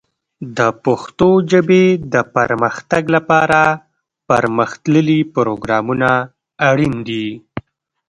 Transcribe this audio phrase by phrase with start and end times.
[0.57, 3.61] د پښتو ژبې د پرمختګ لپاره
[4.29, 6.09] پرمختللي پروګرامونه
[6.69, 7.27] اړین دي.